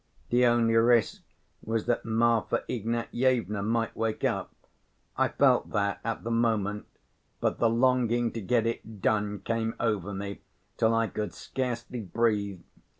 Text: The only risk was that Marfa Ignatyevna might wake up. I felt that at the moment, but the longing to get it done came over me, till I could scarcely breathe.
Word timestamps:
The 0.31 0.47
only 0.47 0.75
risk 0.77 1.21
was 1.61 1.85
that 1.85 2.03
Marfa 2.05 2.63
Ignatyevna 2.67 3.61
might 3.63 3.95
wake 3.95 4.23
up. 4.23 4.51
I 5.15 5.27
felt 5.27 5.69
that 5.73 5.99
at 6.03 6.23
the 6.23 6.31
moment, 6.31 6.87
but 7.39 7.59
the 7.59 7.69
longing 7.69 8.31
to 8.31 8.41
get 8.41 8.65
it 8.65 9.03
done 9.03 9.41
came 9.41 9.75
over 9.79 10.11
me, 10.11 10.41
till 10.77 10.95
I 10.95 11.05
could 11.05 11.35
scarcely 11.35 11.99
breathe. 11.99 12.61